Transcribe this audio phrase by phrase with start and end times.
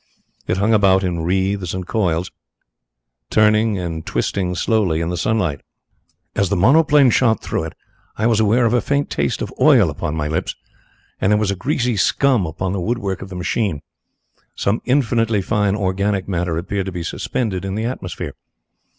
[0.47, 2.31] It hung about in wreaths and coils,
[3.29, 5.61] turning and twisting slowly in the sunlight.
[6.35, 7.73] As the monoplane shot through it,
[8.17, 10.55] I was aware of a faint taste of oil upon my lips,
[11.19, 13.81] and there was a greasy scum upon the woodwork of the machine.
[14.55, 18.33] Some infinitely fine organic matter appeared to be suspended in the atmosphere.